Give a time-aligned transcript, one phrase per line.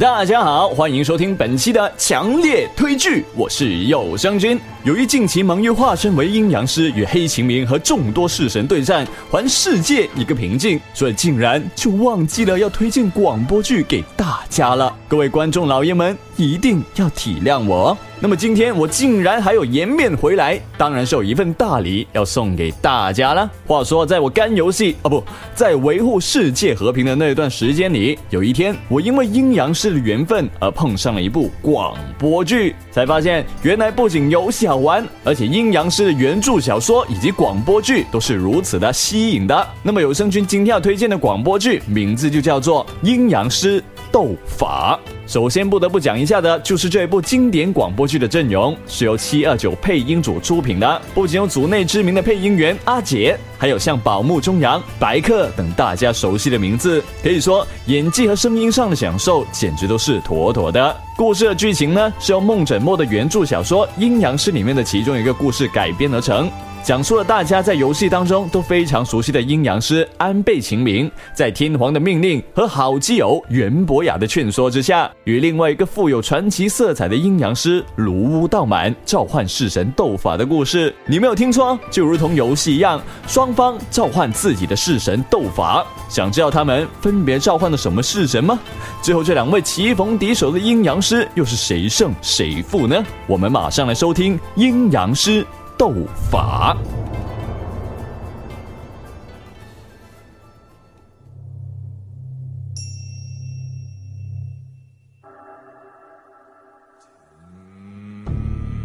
[0.00, 4.58] 大家好，欢迎收听本期的强烈推剧，我是有声君。
[4.82, 14.90] 由于近期忙于化身为阴阳师，与黑秦明和众多式神对战，还世界一个平静，所以竟然就忘记了要推荐广播剧给大家了。
[15.06, 17.94] 各位观众老爷们，一定要体谅我。
[18.22, 23.50] 那么今天我竟然还有颜面回来，当然是有一份大礼要送给大家了。
[23.66, 39.66] 话说，在我干游戏啊不在维护世界和平的那段时间里，有一天我因为阴阳师的缘分而碰上了一部广播剧，才发现原来不仅游戏好玩，而且阴阳师的原著小说以及广播剧都是如此的吸引的。
[39.82, 44.98] 那么有声君今天要推荐的广播剧名字就叫做《阴阳师斗法》。
[45.26, 60.96] 首先不得不讲一下的就是这一部经典广播剧的阵容是由七二九配音组出品的，不仅有组内知名的配音员阿杰，还有像宝木中阳、白客等大家熟悉的名字，可以说演技和声音上的享受简直都是妥妥的。
[61.16, 66.50] 故事的剧情呢是由梦枕墨的原著小说《阴阳师》里面的其中一个故事改编而成。
[66.82, 80.92] 讲述了大家在游戏当中都非常熟悉的阴阳师安倍晴明，在天皇的命令和好基友袁博雅的劝说之下，与另外一个富有传奇色彩的阴阳师卢屋道满召唤式神斗法的故事。
[81.06, 85.86] 你没有听错，就如同游戏一样，双方召唤自己的式神斗法。
[86.08, 88.58] 想知道他们分别召唤了什么式神吗？
[89.02, 93.04] 最后这两位棋逢敌手的阴阳师又是谁胜谁负呢？
[93.26, 95.46] 我们马上来收听阴阳师。
[95.80, 95.94] 斗
[96.30, 96.76] 法。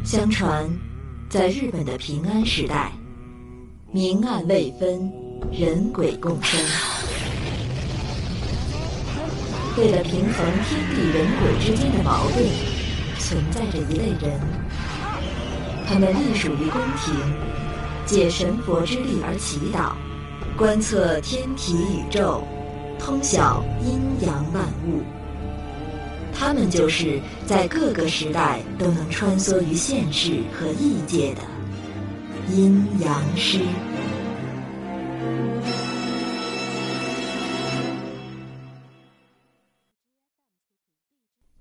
[0.06, 0.70] 相传，
[1.30, 2.94] 在日本的平安时代，
[3.92, 5.12] 明暗未分，
[5.52, 6.58] 人鬼共生。
[9.78, 12.46] 为了平衡天地人鬼之间的矛盾，
[13.20, 14.65] 存在着一类人。
[15.88, 17.16] 他们隶属于宫廷，
[18.06, 19.94] 借神佛之力而祈祷，
[20.58, 22.44] 观测天体宇宙，
[23.00, 25.04] 通晓阴阳万物。
[26.34, 31.42] 他们就是在各个时代都能穿梭于现世和异界的
[32.52, 33.60] 阴阳师。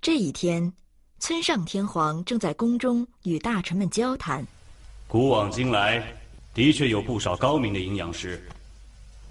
[0.01, 0.73] 这一天。
[1.19, 4.45] 村上天皇正在宫中与大臣们交谈。
[5.07, 6.03] 古往今来，
[6.53, 8.45] 的确有不少高明的阴阳师，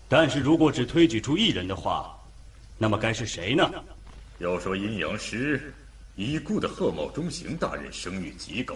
[0.09, 2.19] 但是如果只推举出一人的话，
[2.79, 3.71] 那么该是谁呢？
[4.39, 5.73] 要说阴阳师，
[6.17, 8.75] 已故的贺茂中行大人声誉极高。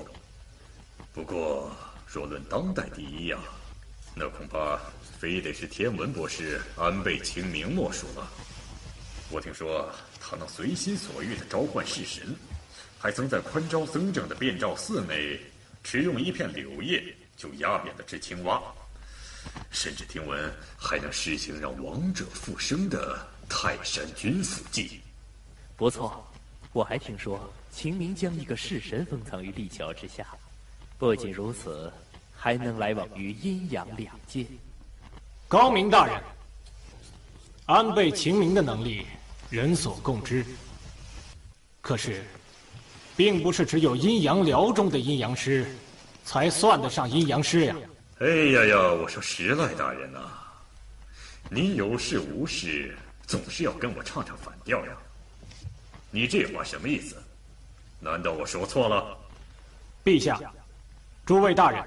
[1.12, 1.70] 不过，
[2.06, 3.38] 若论当代第一呀，
[4.14, 4.78] 那恐怕
[5.18, 8.30] 非得是天文博士安倍晴明莫属了。
[9.30, 9.88] 我听说
[10.20, 12.34] 他能随心所欲的召唤式神。
[13.00, 15.40] 还曾在宽昭僧正的遍照寺内，
[15.84, 17.00] 只用一片柳叶
[17.36, 18.60] 就压扁了只青蛙，
[19.70, 25.00] 甚至听闻还能施行让亡者复生的泰山君府计。
[25.76, 26.26] 不错，
[26.72, 30.26] 我还听说秦明将一个式神封藏于立桥之下，
[30.98, 31.92] 不仅如此，
[32.34, 34.44] 还能来往于阴阳两界。
[35.46, 36.20] 高明大人，
[37.66, 39.06] 安倍秦明的能力
[39.50, 40.44] 人所共知，
[41.80, 42.24] 可是。
[43.18, 45.66] 并不是只有阴阳寮中的阴阳师，
[46.24, 47.74] 才算得上阴阳师呀！
[48.20, 50.20] 哎呀呀，我说石赖大人呐，
[51.50, 52.96] 你有事无事
[53.26, 54.92] 总是要跟我唱唱反调呀？
[56.12, 57.16] 你这话什么意思？
[57.98, 59.18] 难道我说错了？
[60.04, 60.40] 陛下，
[61.26, 61.84] 诸位大人，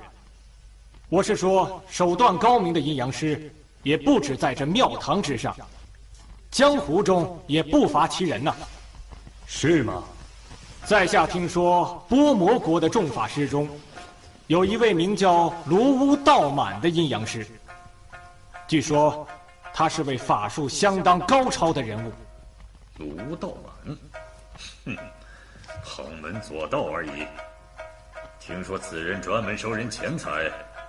[1.08, 3.50] 我是说，手段高明的阴阳师
[3.84, 5.56] 也不止在这庙堂之上，
[6.52, 8.54] 江湖中也不乏其人呐。
[9.48, 10.04] 是吗？
[10.86, 13.70] 在下听说，波摩国的众法师中，
[14.48, 17.48] 有一位名叫卢乌道满的阴阳师。
[18.68, 19.26] 据说，
[19.74, 22.12] 他是位法术相当高超的人物。
[22.98, 23.50] 卢乌道
[23.86, 23.98] 满，
[24.86, 24.98] 哼，
[25.84, 27.26] 旁门左道而已。
[28.40, 30.30] 听说此人专门收人钱财，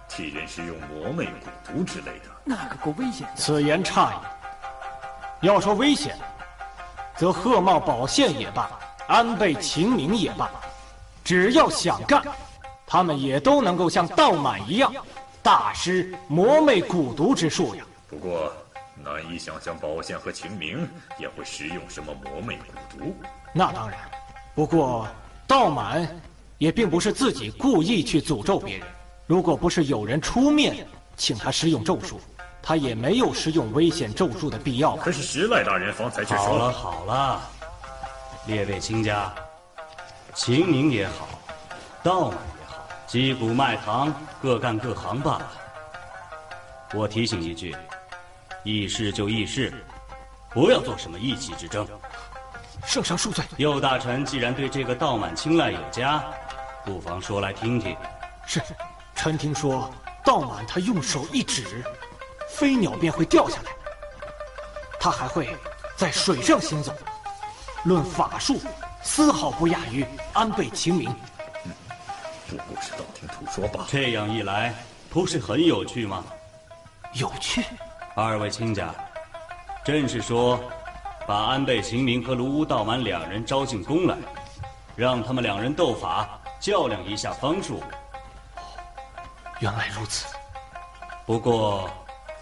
[0.08, 1.30] 替人施用魔魅蛊
[1.64, 2.30] 毒之类的。
[2.44, 3.28] 那可够危险。
[3.36, 5.46] 此言差矣。
[5.46, 6.16] 要说危险，
[7.16, 8.70] 则鹤茂宝宪也罢。
[9.12, 10.50] 安倍晴明也罢，
[11.22, 12.22] 只要想干，
[12.86, 14.90] 他们也都能够像道满一样，
[15.42, 17.84] 大师魔魅蛊毒之术呀。
[18.08, 18.50] 不过，
[19.04, 20.88] 难以想象宝剑和晴明
[21.18, 23.14] 也会使用什么魔魅蛊毒。
[23.52, 23.98] 那当然，
[24.54, 25.06] 不过
[25.46, 26.08] 道满
[26.56, 28.86] 也并不是自己故意去诅咒别人。
[29.26, 30.86] 如果不是有人出面
[31.18, 32.18] 请他施用咒术，
[32.62, 34.96] 他也没有施用危险咒术的必要。
[34.96, 37.42] 可是石赖大人方才却说了：“好了，好了。”
[38.46, 39.32] 列位卿家，
[40.34, 41.28] 秦明也好，
[42.02, 44.12] 道满也好，击鼓卖糖，
[44.42, 45.52] 各干各行罢了。
[46.92, 47.76] 我提醒一句，
[48.64, 49.72] 议事就议事，
[50.50, 51.86] 不要做什么意气之争。
[52.84, 53.44] 圣上恕罪。
[53.58, 56.24] 右大臣既然对这个道满青睐有加，
[56.84, 57.96] 不妨说来听听。
[58.44, 58.60] 是，
[59.14, 59.88] 臣听说
[60.24, 61.84] 道满他用手一指，
[62.50, 63.70] 飞鸟便会掉下来。
[64.98, 65.56] 他还会
[65.96, 66.92] 在水上行走，
[67.84, 68.60] 论法术，
[69.02, 71.14] 丝毫不亚于安倍晴明。
[71.64, 71.72] 嗯，
[72.48, 73.86] 不过是道听途说罢了。
[73.88, 74.74] 这样一来，
[75.10, 76.24] 不是很有趣吗？
[77.14, 77.64] 有趣。
[78.14, 78.94] 二位亲家，
[79.84, 80.58] 朕是说。
[81.24, 84.16] 把安倍晴明和卢屋道满两人招进宫来，
[84.96, 86.28] 让他们两人斗法，
[86.58, 87.80] 较量一下方术。
[89.60, 90.26] 原来如此。
[91.24, 91.88] 不过，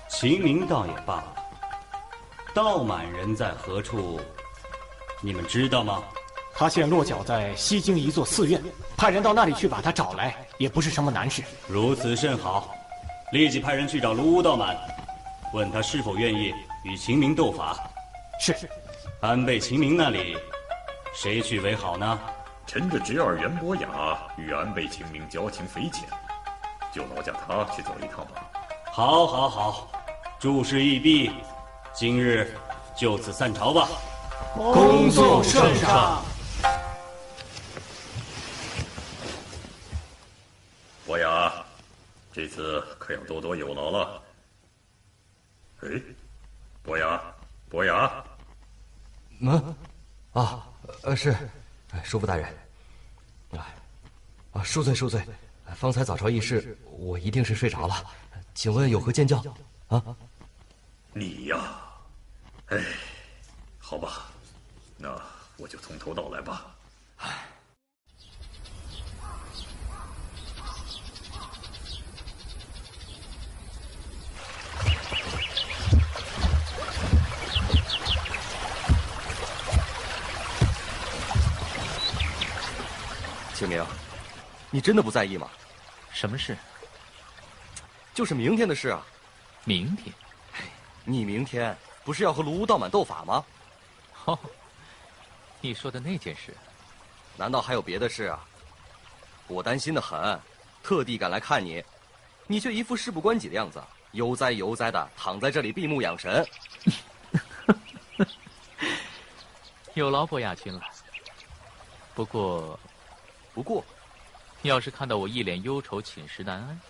[0.09, 1.35] 秦明倒也罢了。
[2.55, 4.19] 道满人在何处？
[5.21, 6.03] 你们知道吗？
[6.55, 8.63] 他现落脚在西京一座寺院，
[8.97, 11.43] 派人到那里去把他找来，也不是什么难事。
[11.67, 12.75] 如此甚好，
[13.33, 14.77] 立即派人去找卢屋道满，
[15.55, 16.53] 问他是否愿意
[16.85, 17.79] 与秦明斗法。
[18.41, 18.55] 是，
[19.21, 20.37] 安倍秦明那里，
[21.15, 22.21] 谁去为好呢？
[22.67, 23.89] 臣的侄儿袁博雅
[24.37, 26.07] 与安倍晴明交情匪浅，
[26.93, 28.49] 就劳驾他去走一趟吧。
[28.93, 29.89] 好，好，好，
[30.39, 31.31] 诸事已毕，
[31.93, 32.55] 今日
[32.95, 33.89] 就此散朝吧。
[34.55, 36.25] 恭送圣上。
[41.07, 41.53] 伯牙，
[42.33, 44.23] 这次可要多多有劳了。
[45.81, 45.89] 哎，
[46.83, 47.21] 伯牙，
[47.69, 48.25] 伯牙。
[49.41, 49.75] 嗯，
[50.33, 50.69] 啊，
[51.03, 51.35] 呃是，
[52.05, 52.47] 叔父大人，
[53.53, 53.67] 啊，
[54.53, 55.25] 啊恕罪恕罪，
[55.75, 58.05] 方才早朝议事，我一定是睡着了，
[58.55, 59.43] 请问有何见教？
[59.89, 60.01] 啊，
[61.13, 61.59] 你呀，
[62.67, 62.79] 哎，
[63.81, 64.30] 好吧，
[65.03, 65.19] 那
[65.57, 66.67] 我就从头到来吧。
[67.17, 67.29] 唉。
[83.55, 83.83] 清明，
[84.71, 85.49] 你真的不在意吗？
[86.13, 86.57] 什么事？
[88.13, 89.03] 就是明天的事啊。
[89.65, 90.15] 明天？
[91.05, 91.75] 你明天
[92.05, 93.45] 不是要和卢屋道满斗法吗？
[94.27, 94.39] 哦，
[95.61, 96.57] 你说的那件事，
[97.37, 98.47] 难道还有别的事啊？
[99.47, 100.41] 我担心的很，
[100.83, 101.85] 特地赶来看你，
[102.47, 106.47] 你却一副事不关己的样子，悠哉悠哉的躺在这里闭目养神。
[109.95, 110.81] 有劳博雅君了。
[112.15, 112.79] 不过。
[113.53, 113.85] 不过，
[114.63, 116.81] 要是看到我一脸忧愁、寝食难安，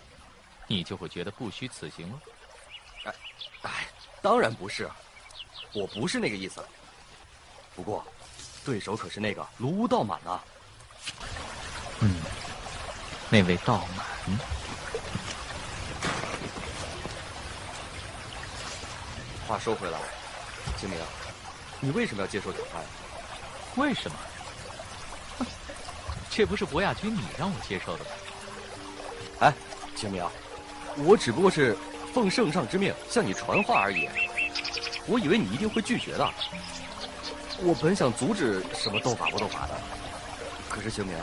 [0.67, 2.21] 你就会觉得不虚此行了。
[3.05, 3.13] 哎，
[3.63, 3.87] 哎，
[4.21, 4.87] 当然不是，
[5.73, 6.63] 我不是那个意思。
[7.75, 8.05] 不过，
[8.63, 10.43] 对手可是那个卢屋道满啊。
[11.99, 12.15] 嗯，
[13.29, 14.05] 那位道满。
[19.47, 19.99] 话说回来，
[20.77, 20.97] 清明，
[21.79, 22.81] 你为什么要接受挑战？
[23.75, 24.17] 为什么？
[26.29, 28.09] 这不是博雅君你让我接受的吗？
[29.41, 29.53] 哎，
[29.95, 30.25] 清明，
[30.97, 31.77] 我只不过是
[32.13, 34.07] 奉圣上之命向你传话而已。
[35.05, 36.33] 我以为你一定会拒绝的。
[37.63, 39.79] 我本想阻止什么斗法不斗法的，
[40.69, 41.15] 可是清明，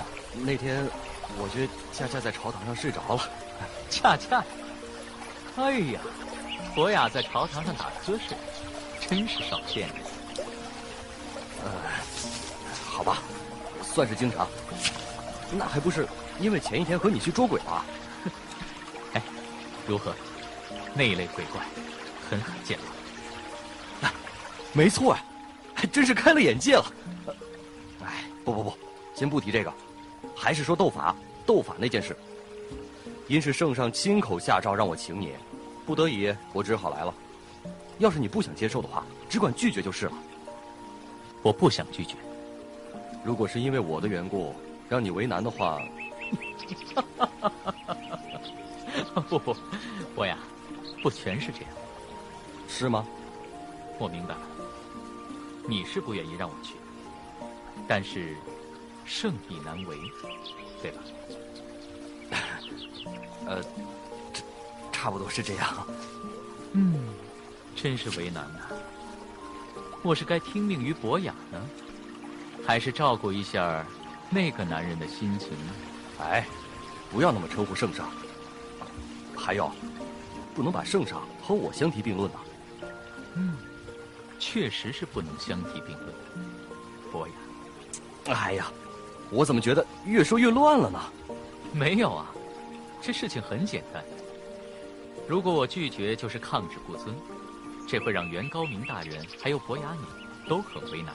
[0.45, 0.89] 那天
[1.37, 3.29] 我觉恰恰在朝堂上睡着了。
[3.91, 4.45] 恰恰？
[5.57, 6.01] 哎呀，
[6.75, 8.37] 博雅在朝堂上打瞌睡，
[9.09, 9.89] 真是少见。
[11.65, 11.71] 呃，
[12.85, 13.19] 好吧，
[13.83, 14.47] 算是经常。
[15.51, 16.07] 那还不是
[16.39, 17.85] 因为前一天和你去捉鬼了？
[19.15, 19.23] 哎，
[19.89, 20.15] 如何？
[20.95, 21.61] 那一类鬼怪
[22.31, 22.85] 很罕见吗？
[24.03, 24.15] 啊，
[24.73, 25.25] 没错啊，
[25.99, 26.85] 真是开了眼界了。
[28.05, 28.73] 哎，不不不，
[29.17, 29.73] 先不提这个，
[30.33, 31.13] 还是说斗法，
[31.45, 32.17] 斗法那件事。
[33.27, 35.33] 因是圣上亲口下诏让我请你，
[35.85, 37.13] 不得已我只好来了。
[37.99, 40.13] 要是你不想接受的话，只管拒绝就是了。
[41.43, 42.15] 我不想拒绝。
[43.25, 44.55] 如果是因为我的缘故。
[44.89, 45.83] 让你为难的话，
[49.29, 49.55] 不 不，
[50.15, 50.39] 我呀，
[51.03, 51.71] 不全是这样，
[52.67, 53.05] 是吗？
[53.99, 54.41] 我明白了，
[55.69, 56.77] 你是不愿意让我去，
[57.87, 58.35] 但是
[59.05, 59.99] 圣意难违，
[60.81, 61.03] 对吧？
[63.47, 63.63] 呃，
[64.33, 64.43] 差
[64.91, 65.87] 差不多是这样。
[66.73, 66.99] 嗯，
[67.77, 68.61] 真是为难呐。
[70.03, 71.61] 我是该听命于博雅呢，
[72.67, 73.85] 还是照顾一下？
[74.31, 75.51] 那个男人的心情，
[76.19, 76.47] 哎，
[77.11, 78.11] 不要那么称呼圣上。
[79.37, 79.71] 还有，
[80.55, 82.39] 不能把圣上和我相提并论呐。
[83.37, 83.57] 嗯，
[84.39, 86.15] 确实是不能相提并论。
[87.11, 88.71] 伯牙，哎呀，
[89.31, 91.01] 我怎么觉得越说越乱了呢？
[91.73, 92.27] 没有啊，
[93.03, 94.05] 这事情很简单。
[95.27, 97.15] 如果我拒绝，就是抗旨不遵，
[97.87, 101.15] 这会让袁高明大人还有伯牙你都很为难。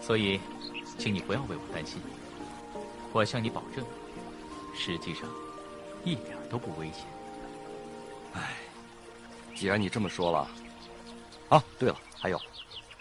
[0.00, 0.40] 所以，
[0.98, 2.00] 请你不要为我担心。
[3.12, 3.84] 我向你保证，
[4.74, 5.28] 实际上
[6.04, 7.04] 一点都不危险。
[8.34, 8.56] 哎，
[9.54, 10.48] 既然你这么说了，
[11.52, 12.40] 啊，对了，还有，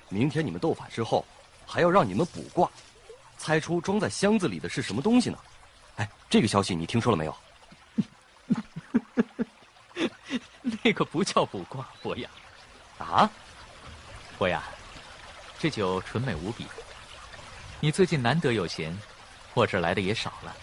[0.10, 1.26] 明天你们斗法之后，
[1.66, 2.70] 还要让你们卜卦，
[3.38, 5.38] 猜出装在箱子里的是什么东西呢？
[5.96, 7.36] 哎，这个消息你听说了没有？
[10.84, 12.30] 那个不叫卜卦，伯牙。
[12.98, 13.30] 啊，
[14.38, 14.62] 伯牙，
[15.58, 16.68] 这酒纯美无比。
[17.80, 18.94] 你最近难得有闲，
[19.54, 20.54] 我这来的也少了，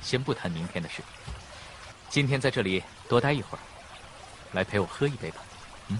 [0.00, 1.02] 先不谈明天的事。
[2.08, 3.60] 今天在这里多待一会儿，
[4.52, 5.42] 来陪我喝一杯吧。
[5.88, 5.98] 嗯，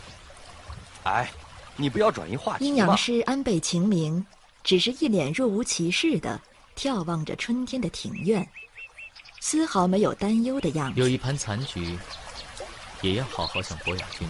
[1.09, 1.31] 哎，
[1.77, 4.27] 你不要转移话题阴阳师安倍晴明
[4.63, 6.39] 只是一脸若无其事的
[6.77, 8.47] 眺望着春天的庭院，
[9.41, 11.01] 丝毫没有担忧的样子。
[11.01, 11.99] 有一盘残局，
[13.01, 14.29] 也要好好向博雅君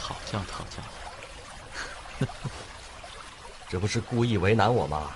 [0.00, 2.26] 讨教讨教。
[3.68, 5.10] 这不是故意为难我吗？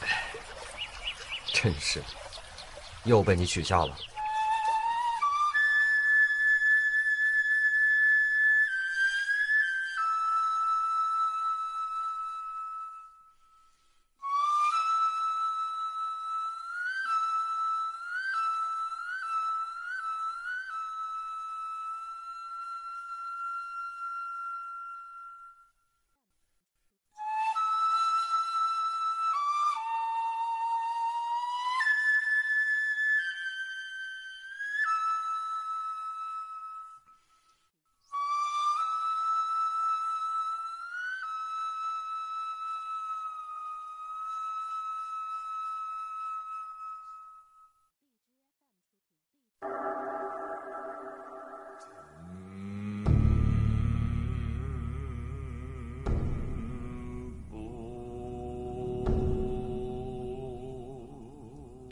[1.54, 2.02] 真是，
[3.04, 3.96] 又被你取笑了。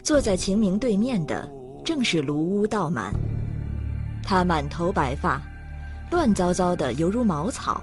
[0.03, 1.49] 坐在秦明对面的
[1.85, 3.15] 正是卢屋道满，
[4.23, 5.41] 他满头白发，
[6.11, 7.83] 乱糟糟的犹如茅草，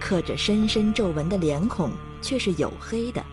[0.00, 1.90] 刻着深深皱纹的脸孔
[2.22, 3.24] 却是黝黑的。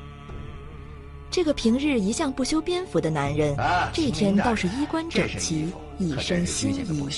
[1.29, 3.55] 这个平日一向不修边幅的男人，
[3.93, 7.13] 这天倒是衣冠整齐，一身新衣。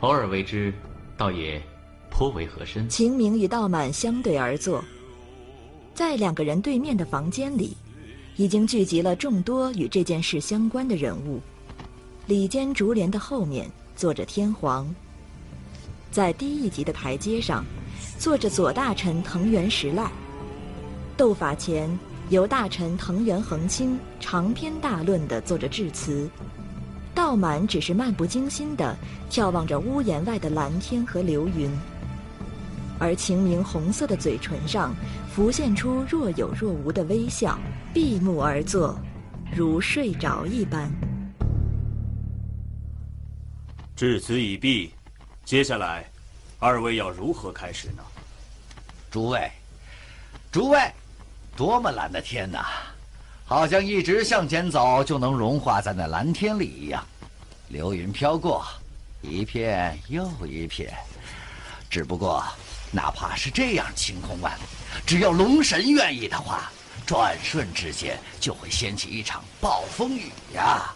[0.00, 0.74] 偶尔为之，
[1.16, 1.62] 倒也
[2.10, 2.86] 颇为合身。
[2.90, 4.84] 秦明与道满相对而坐，
[5.94, 7.74] 在两个人对面的房间里。
[8.36, 11.40] 已经聚集了众多与这件事相关的人物。
[12.26, 14.92] 里间竹帘的后面坐着天皇，
[16.10, 17.64] 在低一级的台阶上，
[18.18, 20.10] 坐着左大臣藤原实赖。
[21.16, 21.90] 斗法前，
[22.30, 26.28] 由大臣藤原恒清长篇大论地做着致辞，
[27.14, 28.96] 道满只是漫不经心地
[29.30, 31.70] 眺望着屋檐外的蓝天和流云，
[32.98, 34.94] 而晴明红色的嘴唇上
[35.30, 37.58] 浮现出若有若无的微笑。
[37.92, 38.98] 闭目而坐，
[39.54, 40.90] 如睡着一般。
[43.94, 44.94] 至此已毕，
[45.44, 46.10] 接下来，
[46.58, 48.02] 二位要如何开始呢？
[49.10, 49.50] 诸位，
[50.50, 50.90] 诸位，
[51.54, 52.64] 多么蓝的天呐！
[53.44, 57.04] 好像一直向前走就能融化在那蓝天里一样。
[57.68, 58.64] 流云飘过，
[59.20, 60.90] 一片又一片。
[61.90, 62.42] 只不过，
[62.90, 64.62] 哪怕是这样晴空万里，
[65.04, 66.72] 只要龙神愿意的话。
[67.12, 70.94] 转瞬之间就会掀起一场暴风雨呀！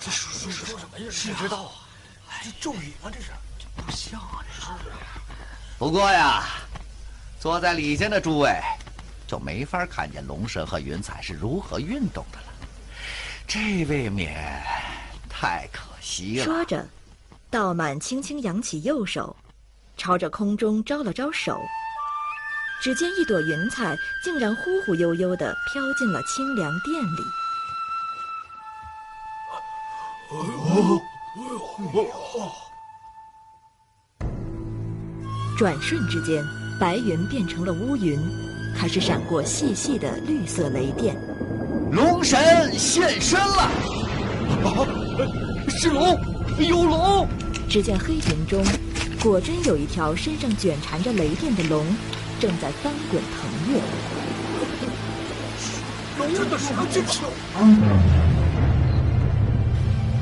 [0.00, 1.06] 这说说什么呀？
[1.12, 1.62] 谁知道
[2.26, 2.42] 啊？
[2.42, 3.08] 这咒语吗？
[3.08, 3.30] 这是？
[3.56, 4.44] 这不像啊！
[4.48, 4.68] 这是。
[5.78, 6.42] 不过呀，
[7.38, 8.60] 坐在里间的诸位，
[9.24, 12.46] 就没法看见龙神和云彩是如何运动的了。
[13.46, 14.60] 这未免
[15.28, 16.44] 太可惜了。
[16.44, 16.84] 说着，
[17.48, 19.36] 道满轻轻扬起右手，
[19.96, 21.56] 朝着空中招了招手。
[22.82, 27.22] 只见一朵云彩竟然忽忽悠悠地飘进了清凉殿里。
[35.56, 36.44] 转瞬之间，
[36.80, 38.18] 白云变成了乌云，
[38.76, 41.16] 开始闪过细细的绿色雷电。
[41.92, 43.62] 龙神现身了！
[44.64, 44.82] 啊，
[45.68, 46.18] 是龙，
[46.58, 47.28] 有龙！
[47.68, 48.64] 只见黑云中，
[49.22, 51.86] 果真有一条身上卷缠着雷电的龙。
[52.42, 53.78] 正在翻滚腾跃，
[56.36, 56.90] 真的是猛虎！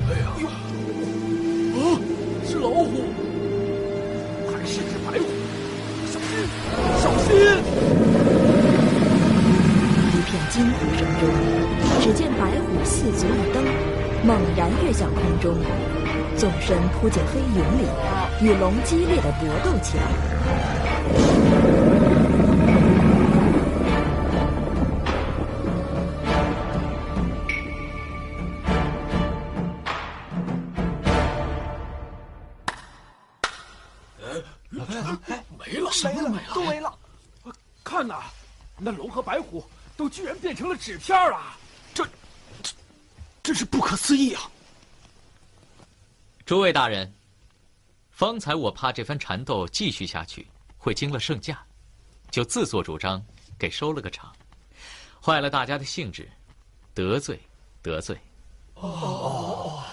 [0.06, 0.28] 哎呀，
[1.72, 1.80] 啊，
[2.46, 2.92] 是老虎，
[4.52, 5.24] 还是只白虎？
[6.12, 6.30] 小心，
[7.00, 7.30] 小心！
[10.12, 11.22] 一片惊呼声中，
[12.02, 13.64] 只见白虎四足一蹬，
[14.26, 15.56] 猛然跃向空中，
[16.36, 17.88] 纵身扑进黑云里，
[18.42, 20.02] 与龙激烈的搏斗起来。
[38.82, 39.64] 那龙和白虎
[39.96, 41.38] 都居然变成了纸片了，
[41.92, 42.02] 这，
[42.62, 42.72] 这，
[43.42, 44.50] 真是不可思议啊！
[46.46, 47.12] 诸位大人，
[48.10, 51.62] 方才我怕这番缠斗继续下去会惊了圣驾，
[52.30, 53.22] 就自作主张
[53.58, 54.34] 给收了个场，
[55.22, 56.26] 坏了大家的兴致，
[56.94, 57.38] 得罪，
[57.82, 58.18] 得罪。
[58.76, 59.84] 哦，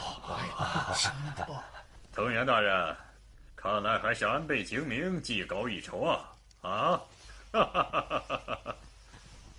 [2.14, 2.96] 藤原大人，
[3.70, 6.34] 看来还是安倍晴明技高一筹啊！
[6.62, 7.02] 啊！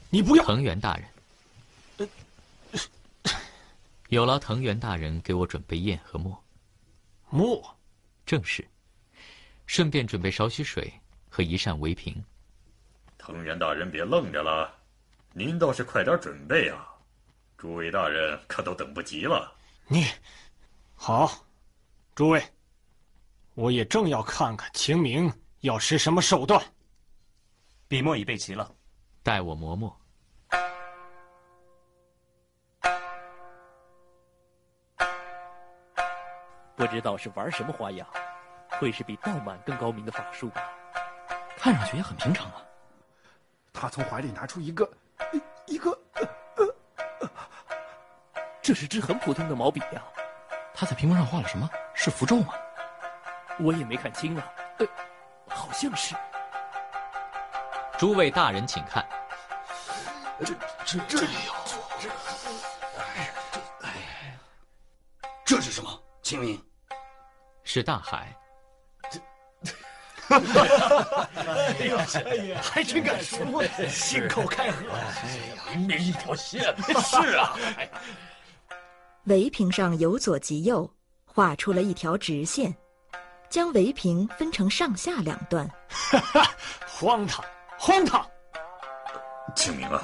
[0.09, 2.09] 你不要，藤原大人，
[4.09, 6.43] 有劳藤原大人给我准备砚和墨。
[7.29, 7.77] 墨，
[8.25, 8.67] 正是。
[9.67, 10.91] 顺便准备少许水
[11.29, 12.25] 和一扇围屏。
[13.19, 14.75] 藤原大人别愣着了，
[15.35, 16.89] 您倒是快点准备啊！
[17.59, 19.53] 诸位大人可都等不及了。
[19.87, 20.07] 你，
[20.97, 21.31] 好，
[22.15, 22.43] 诸位，
[23.59, 25.29] 我也正要看看秦明
[25.63, 26.63] 要使什么手段。
[27.89, 28.73] 笔墨已备齐了，
[29.25, 30.01] 待我磨墨。
[36.77, 38.07] 不知道是玩什么花样，
[38.79, 40.63] 会是比道满更高明的法术吧？
[41.57, 42.63] 看上去也很平常啊。
[43.73, 44.89] 他从怀里拿出一个，
[45.67, 45.99] 一个，
[48.63, 50.05] 这是支很普通的毛笔呀。
[50.73, 51.69] 他在屏幕上画了什么？
[51.93, 52.55] 是符咒吗？
[53.61, 54.45] 我也没看清啊，
[54.79, 54.87] 呃，
[55.49, 56.15] 好像是。
[57.99, 59.05] 诸位大人，请看。
[60.45, 62.09] 这这这里有这，
[62.99, 64.39] 哎，这哎，
[65.45, 65.91] 这是什么？
[66.23, 66.63] 清明，
[67.65, 68.33] 是大海。
[70.29, 71.29] 哈哈哈哈哈！
[71.35, 74.85] 哎呀，还真敢说，信口开河。
[74.93, 76.63] 哎呀，明明一条线。
[77.03, 77.57] 是啊。
[79.25, 80.89] 围屏上由左及右
[81.25, 82.75] 画出了一条直线，
[83.49, 85.69] 将围屏分成上下两段。
[85.89, 86.51] 哈哈，
[86.87, 87.45] 荒唐！
[87.79, 88.27] 荒唐！
[89.55, 90.03] 清明啊，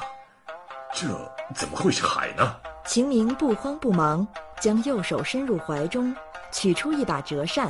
[0.94, 1.07] 这
[1.54, 2.57] 怎么会是海呢？
[2.87, 4.26] 秦明不慌不忙，
[4.61, 6.14] 将右手伸入怀中，
[6.52, 7.68] 取出一把折扇，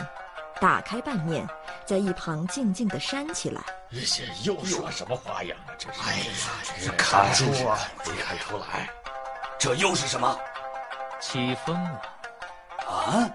[0.60, 1.46] 打开半面，
[1.84, 3.60] 在一旁静静的扇起来。
[3.90, 5.74] 这又耍什么花样啊？
[5.78, 6.00] 这是！
[6.02, 6.24] 哎呀，
[6.84, 8.90] 这看出啊，没看出来，
[9.58, 10.38] 这又是什么？
[11.20, 12.02] 起风了！
[12.86, 13.30] 啊！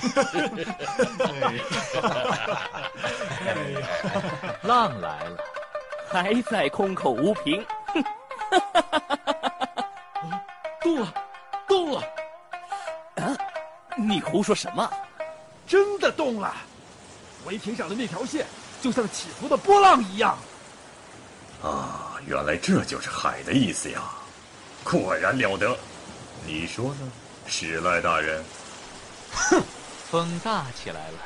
[4.62, 5.36] 浪来了，
[6.10, 7.64] 还在空口无凭。
[10.82, 11.14] 动了，
[11.68, 12.02] 动了！
[13.16, 13.36] 啊，
[13.96, 14.90] 你胡说什么？
[15.66, 16.54] 真的动了！
[17.46, 18.46] 围屏上的那条线，
[18.80, 20.36] 就像起伏的波浪一样。
[21.62, 24.02] 啊，原来这就是海的意思呀！
[24.82, 25.76] 果然了得。
[26.46, 27.12] 你说呢，
[27.46, 28.42] 史赖大人？
[29.32, 29.62] 哼，
[30.10, 31.18] 风大起来了。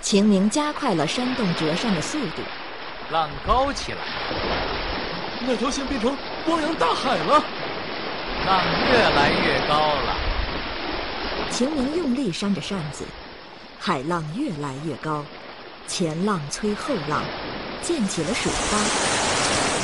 [0.00, 2.42] 秦明加快了扇动折扇的速度，
[3.12, 3.98] 浪高起来，
[5.46, 6.16] 那条线变成
[6.48, 7.44] 汪洋大海了。
[8.44, 10.16] 浪越来越高了。
[11.50, 13.04] 秦明用力扇着扇子，
[13.78, 15.24] 海浪越来越高，
[15.86, 17.22] 前浪催后浪，
[17.80, 18.78] 溅起了水花。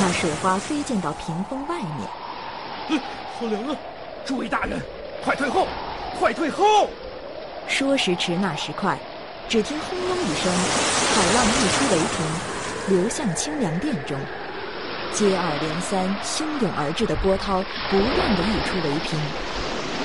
[0.01, 3.01] 那水花飞溅到屏风外面。
[3.39, 3.77] 好凉啊！
[4.25, 4.81] 诸位大人，
[5.25, 5.69] 快退后，
[6.19, 6.91] 快退后！
[7.67, 8.99] 说时迟，那时快，
[9.49, 10.53] 只听轰隆一声，
[11.11, 14.19] 海浪溢出雷屏，流向清凉殿中。
[15.13, 19.19] 接二连三、汹涌而至的波涛不断的溢出雷屏，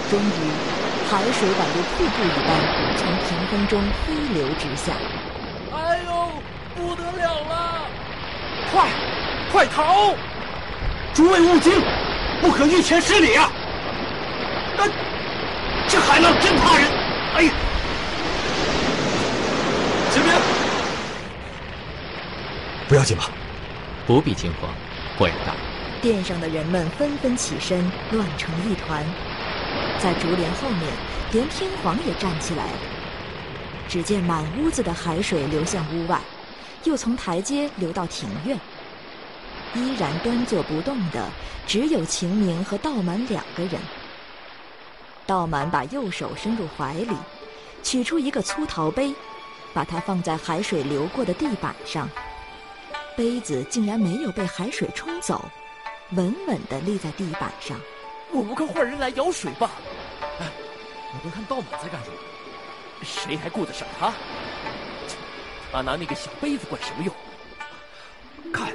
[0.10, 0.52] 终于，
[1.10, 2.50] 海水宛如瀑布一般
[2.98, 4.94] 从屏风中飞流直下。
[5.72, 6.32] 哎呦，
[6.76, 7.86] 不得了了！
[8.72, 8.90] 快，
[9.52, 10.14] 快逃！
[11.14, 11.82] 诸位勿惊，
[12.42, 13.52] 不可御前失礼啊！
[14.78, 14.84] 啊，
[15.88, 16.97] 这海浪真怕人！
[17.38, 17.52] 哎呀！
[20.12, 20.34] 秦明，
[22.88, 23.30] 不要紧吧？
[24.08, 24.72] 不必惊慌，
[25.16, 25.54] 霍元大。
[26.02, 29.06] 殿上的人们纷纷起身，乱成一团。
[30.00, 30.92] 在竹帘后面，
[31.32, 32.80] 连天皇也站起来了。
[33.88, 36.20] 只见满屋子的海水流向屋外，
[36.86, 38.58] 又从台阶流到庭院。
[39.76, 41.30] 依然端坐不动的，
[41.68, 43.74] 只有秦明和道满两个人。
[45.28, 47.16] 道满把右手伸入怀里。
[47.84, 49.14] 取出一个粗陶杯，
[49.74, 52.10] 把它放在海水流过的地板上，
[53.16, 55.46] 杯子竟然没有被海水冲走，
[56.12, 57.80] 稳稳地立在地板上。
[58.32, 59.72] 我们快换人来舀水吧！
[60.42, 60.48] 哎，
[61.14, 62.18] 你们看道满在干什么？
[63.04, 64.12] 谁还顾得上他？
[65.72, 67.14] 他拿那个小杯子管什么用？
[68.52, 68.74] 看，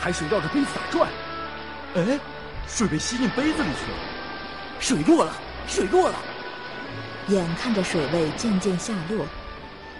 [0.00, 1.08] 海水绕着杯子打转。
[1.94, 2.18] 哎，
[2.66, 3.98] 水被吸进杯子里去了，
[4.80, 5.32] 水落了，
[5.66, 6.18] 水落了。
[7.28, 9.24] 眼看着水位渐渐下落，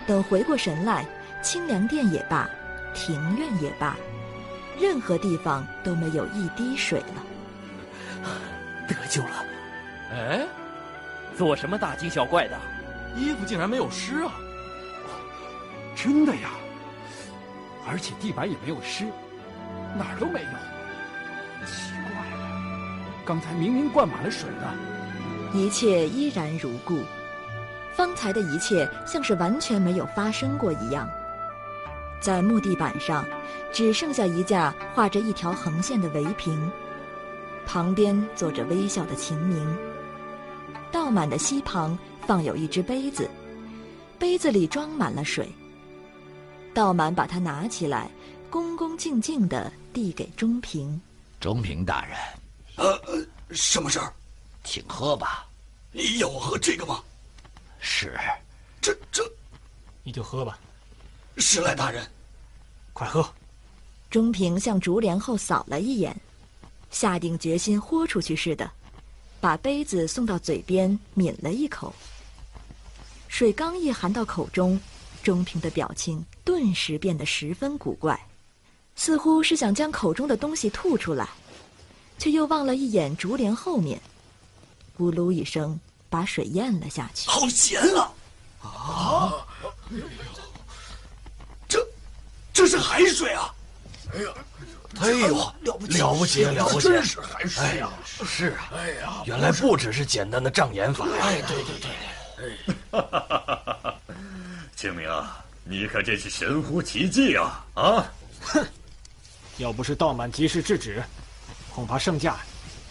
[0.06, 1.06] 等回过神来，
[1.42, 2.48] 清凉殿也罢，
[2.94, 3.96] 庭院也罢，
[4.80, 7.22] 任何地方都没有一滴水了。
[8.88, 9.44] 得救了！
[10.12, 10.46] 哎，
[11.36, 12.58] 做什么大惊小怪的？
[13.16, 14.32] 衣服竟然没有湿啊！
[15.94, 16.50] 真的呀，
[17.86, 19.04] 而且地板也没有湿，
[19.96, 21.66] 哪儿都没有。
[21.66, 24.74] 奇怪了，刚才明明灌满了水的。
[25.54, 27.02] 一切依然如故，
[27.94, 31.08] 方才的一切像是完全没有发生过一样。
[32.20, 33.24] 在木地板上，
[33.72, 36.70] 只剩下一架画着一条横线的围屏，
[37.66, 39.76] 旁边坐着微笑的秦明。
[40.90, 43.28] 倒满的溪旁放有一只杯子，
[44.18, 45.50] 杯子里装满了水。
[46.72, 48.10] 道满把它拿起来，
[48.48, 50.98] 恭恭敬敬地递给钟平。
[51.40, 52.16] 钟平大人，
[52.76, 54.12] 呃呃，什么事儿？
[54.64, 55.46] 请喝吧。
[55.90, 57.02] 你要我喝这个吗？
[57.80, 58.18] 是。
[58.80, 59.22] 这这，
[60.02, 60.58] 你就喝吧。
[61.36, 62.04] 施来大人，
[62.92, 63.28] 快喝。
[64.10, 66.14] 钟平向竹帘后扫了一眼，
[66.90, 68.70] 下定决心豁出去似的，
[69.40, 71.94] 把杯子送到嘴边抿了一口。
[73.28, 74.78] 水刚一含到口中，
[75.22, 78.20] 钟平的表情顿时变得十分古怪，
[78.96, 81.28] 似乎是想将口中的东西吐出来，
[82.18, 84.00] 却又望了一眼竹帘后面。
[84.98, 85.78] 咕噜一声，
[86.10, 87.28] 把水咽了下去。
[87.28, 88.12] 好咸啊！
[88.62, 89.32] 啊！
[91.68, 91.84] 这，
[92.52, 93.54] 这是海水啊！
[94.12, 94.28] 哎呀，
[95.00, 96.88] 哎呦，了不起，了不起，了不起！
[96.88, 97.88] 真是海水呀！
[98.04, 101.14] 是啊，哎呀，原来不只是简单的障眼法呀！
[101.22, 101.90] 哎，对对对，
[102.92, 103.94] 哎，
[104.76, 107.64] 清明啊，你可真是神乎其技啊！
[107.74, 108.66] 啊，哼，
[109.56, 111.02] 要不是道满及时制止，
[111.74, 112.36] 恐怕圣驾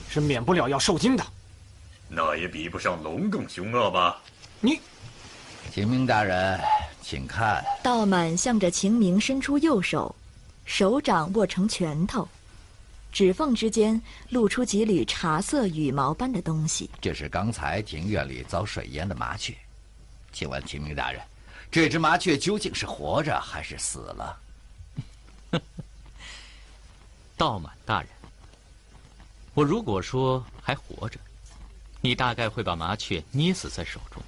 [0.09, 1.23] 是免不了要受惊的。
[2.13, 4.21] 那也比不上龙更凶恶吧？
[4.59, 4.81] 你，
[5.71, 6.59] 秦明大人，
[7.01, 7.63] 请看。
[7.81, 10.13] 道满向着秦明伸出右手，
[10.65, 12.27] 手掌握成拳头，
[13.13, 16.89] 指缝之间露出几缕茶色羽毛般的东西。
[16.99, 19.55] 这是刚才庭院里遭水淹的麻雀，
[20.33, 21.21] 请问秦明大人，
[21.71, 24.37] 这只麻雀究竟是活着还是死了？
[27.37, 28.09] 道满大人，
[29.53, 31.17] 我如果说还活着。
[32.01, 34.21] 你大概会把麻雀捏死在手中。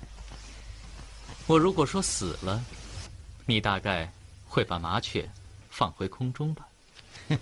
[1.47, 2.63] 我如果说死了，
[3.45, 4.09] 你大概
[4.47, 5.27] 会把麻雀
[5.69, 6.67] 放回空中吧？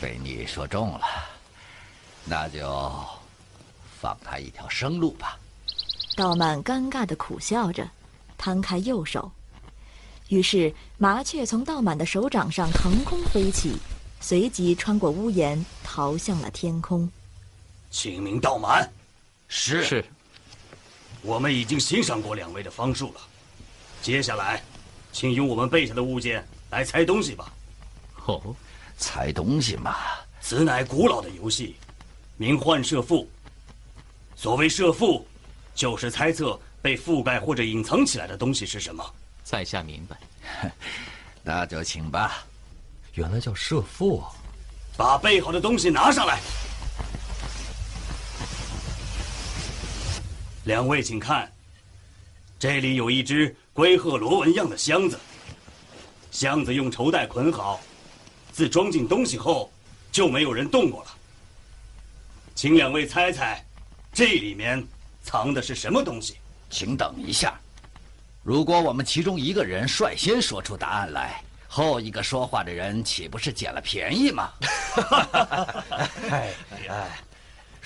[0.00, 1.06] 被你说中了，
[2.24, 2.68] 那就
[4.00, 5.38] 放他一条生路吧。
[6.16, 7.88] 道满尴尬的苦笑着，
[8.36, 9.30] 摊开右手，
[10.28, 13.76] 于是麻雀从道满的手掌上腾空飞起，
[14.20, 17.08] 随即穿过屋檐，逃向了天空。
[17.90, 18.88] 清明道满。
[19.48, 20.04] 是是，
[21.22, 23.20] 我们已经欣赏过两位的方术了，
[24.02, 24.62] 接下来，
[25.10, 27.52] 请用我们背下的物件来猜东西吧。
[28.26, 28.54] 哦，
[28.98, 29.96] 猜东西嘛，
[30.40, 31.76] 此乃古老的游戏，
[32.36, 33.26] 名幻射覆。
[34.36, 35.24] 所谓射覆，
[35.74, 39.04] 就是猜测被覆盖或者隐藏起来的东西是什么。
[39.42, 40.72] 在下明白，
[41.42, 42.44] 那就请吧。
[43.14, 44.30] 原来叫射覆啊！
[44.96, 46.38] 把备好的东西拿上来。
[50.68, 51.50] 两位请看，
[52.58, 55.18] 这里有一只龟鹤螺纹样的箱子。
[56.30, 57.80] 箱子用绸带捆好，
[58.52, 59.72] 自装进东西后，
[60.12, 61.10] 就没有人动过了。
[62.54, 63.64] 请两位猜猜，
[64.12, 64.86] 这里面
[65.22, 66.36] 藏的是什么东西？
[66.68, 67.58] 请等一下，
[68.42, 74.52] 如果我们其中一个人率先说出答案来，后一个说话的人岂不是捡了便宜吗？
[76.28, 76.52] 哎
[76.90, 77.18] 哎。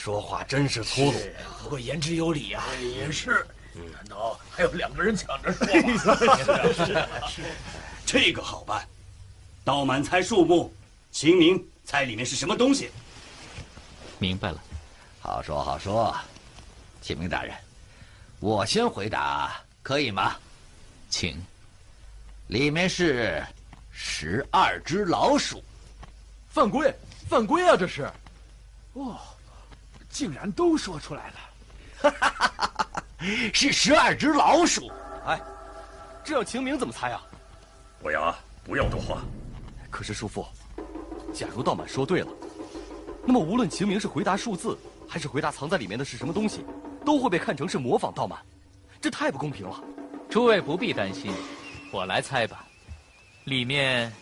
[0.03, 1.21] 说话真是粗鲁，
[1.63, 2.65] 不过言之有理啊。
[2.81, 3.47] 也是，
[3.93, 5.65] 难道还有两个人抢着说？
[6.73, 6.85] 是
[7.31, 7.45] 是，
[8.05, 8.85] 这个好办。
[9.63, 10.75] 倒满猜数目，
[11.13, 12.91] 秦明猜里面是什么东西。
[14.19, 14.61] 明白了，
[15.21, 16.13] 好说好说。
[17.01, 17.55] 秦明大人，
[18.41, 20.35] 我先回答可以吗？
[21.11, 21.41] 请。
[22.49, 23.41] 里面是
[23.93, 25.63] 十二只老鼠。
[26.49, 26.93] 犯规，
[27.29, 27.77] 犯规啊！
[27.77, 28.11] 这是。
[28.95, 29.17] 哦。
[30.13, 31.33] 竟然都说出来
[32.03, 32.15] 了，
[33.55, 34.93] 是十二只老鼠。
[35.27, 35.41] 哎，
[36.23, 37.23] 这要秦明怎么猜啊？
[38.03, 39.23] 伯牙，不要多话。
[39.91, 40.47] 可是叔父，
[41.33, 42.29] 假如道满说对了，
[43.25, 46.65] 那么无论秦明是回答数字还是回答藏在里面的是什么东西，
[47.07, 48.39] 都会被看成是模仿道满，
[49.01, 49.83] 这太不公平了。
[50.29, 51.33] 诸位不必担心，
[51.91, 52.67] 我来猜吧。
[53.45, 54.13] 里面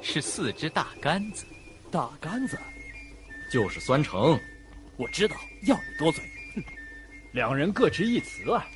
[0.00, 1.44] 是四只大杆子。
[1.90, 2.58] 大杆子，
[3.52, 4.38] 就是酸橙。
[4.96, 6.24] 我知道，要你多嘴。
[6.54, 6.64] 哼，
[7.32, 8.66] 两人各执一词啊。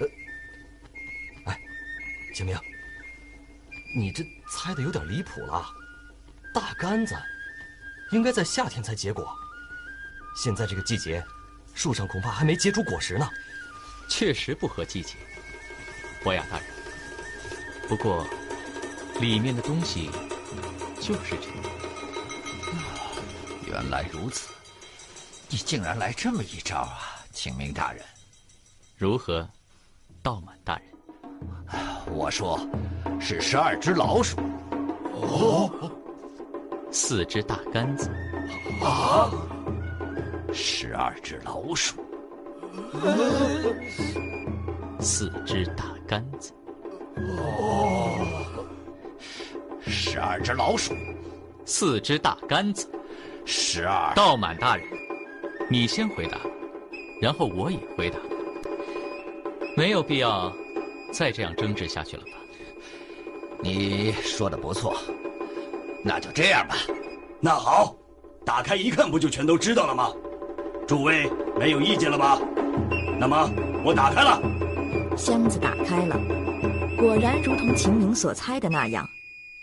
[0.00, 0.08] 呃，
[1.44, 1.60] 哎，
[2.34, 2.58] 清明，
[3.94, 5.66] 你这猜的有点离谱了。
[6.54, 7.14] 大杆子，
[8.12, 9.36] 应该在夏天才结果。
[10.42, 11.22] 现在这个季节，
[11.74, 13.28] 树上恐怕还没结出果实呢。
[14.08, 15.14] 确实不合季节。
[16.22, 16.66] 博雅大人，
[17.88, 18.26] 不过，
[19.20, 20.10] 里面的东西
[21.00, 21.68] 就是这个。
[23.66, 24.48] 原来如此，
[25.54, 28.04] 你竟然来这么一招啊，请明大人！
[28.96, 29.48] 如何，
[30.20, 30.86] 道满大人？
[32.12, 32.58] 我说，
[33.20, 34.36] 是十二只老鼠。
[35.12, 35.70] 哦，
[36.90, 38.10] 四只大杆子。
[38.82, 39.30] 啊！
[40.52, 42.04] 十二只老鼠。
[44.98, 46.52] 四只大杆子。
[47.38, 48.26] 哦！
[49.86, 50.96] 十二只老鼠。
[51.64, 52.90] 四只大杆子。
[53.46, 54.88] 十二，道满大人，
[55.70, 56.38] 你先回答，
[57.20, 58.18] 然后我也回答，
[59.76, 60.54] 没有必要
[61.10, 62.32] 再这样争执下去了吧？
[63.62, 64.94] 你说的不错，
[66.04, 66.76] 那就这样吧。
[67.40, 67.96] 那好，
[68.44, 70.12] 打开一看，不就全都知道了吗？
[70.86, 72.38] 诸位没有意见了吧？
[73.18, 73.50] 那么
[73.84, 74.40] 我打开了，
[75.16, 76.16] 箱子打开了，
[76.98, 79.08] 果然如同秦明所猜的那样，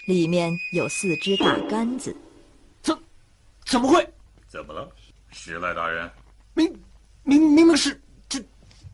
[0.08, 2.16] 里面有四只大杆子。
[2.82, 2.98] 怎
[3.66, 4.06] 怎么会？
[4.48, 4.90] 怎么了，
[5.32, 6.12] 石赖大人？
[6.54, 6.68] 明
[7.24, 8.44] 明明明是这，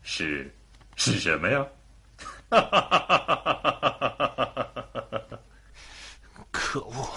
[0.02, 0.54] 是
[0.96, 1.66] 是什么呀？
[6.50, 7.10] 可恶！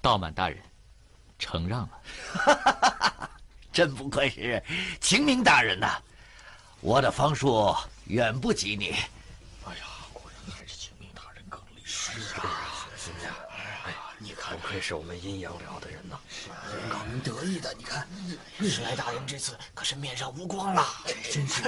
[0.00, 0.58] 道满大人，
[1.38, 2.00] 承让了。
[3.72, 4.62] 真不愧是
[5.00, 6.00] 秦明大人呐，
[6.80, 7.74] 我的方术
[8.06, 8.90] 远不及你。
[9.64, 11.86] 哎呀，果然还是秦明大人更厉害。
[11.86, 12.74] 是啊。
[14.78, 16.16] 不愧是我们阴阳寮的人呐，
[16.88, 17.74] 让人得意的。
[17.76, 18.06] 你看，
[18.60, 20.86] 史莱大人这次可是面上无光了，
[21.32, 21.64] 真是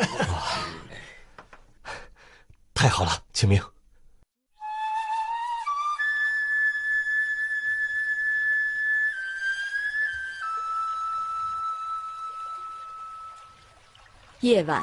[2.73, 3.61] 太好了，清明。
[14.39, 14.81] 夜晚，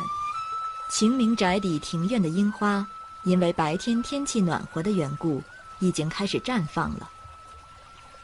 [0.92, 2.86] 晴明宅邸庭院的樱花，
[3.24, 5.42] 因为白天天气暖和的缘故，
[5.80, 7.10] 已经开始绽放了。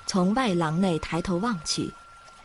[0.05, 1.91] 从外廊内抬头望去，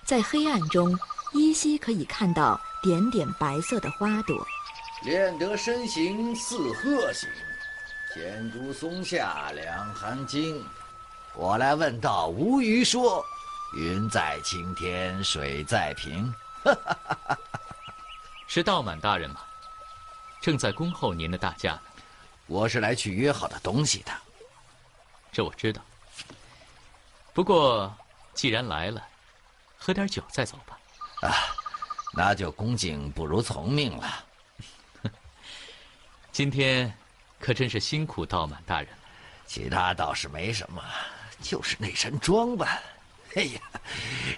[0.04, 0.98] 在黑暗中
[1.32, 4.46] 依稀可以看到点点白色的花朵。
[5.02, 7.28] 练得身形似鹤形，
[8.14, 10.64] 天竺松下两寒经。
[11.34, 13.24] 我来问道，无鱼说
[13.76, 16.32] ：“云在青天，水在平。
[18.48, 19.40] ”是道满大人吗？
[20.40, 21.80] 正在恭候您的大驾呢。
[22.46, 24.12] 我是来取约好的东西的。
[25.30, 25.82] 这我知道。
[27.38, 27.96] 不过，
[28.34, 29.00] 既然来了，
[29.78, 30.76] 喝点酒再走吧。
[31.22, 31.54] 啊，
[32.12, 34.24] 那就恭敬不如从命了。
[36.32, 36.92] 今天
[37.38, 38.98] 可真是辛苦道满大人了。
[39.46, 40.82] 其他倒是没什么，
[41.40, 42.82] 就是那身装扮，
[43.36, 43.60] 哎呀，